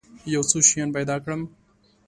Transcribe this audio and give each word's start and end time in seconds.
یو 0.33 0.43
څو 0.49 0.57
شیان 0.69 0.89
پیدا 0.97 1.15
کړم. 1.23 1.41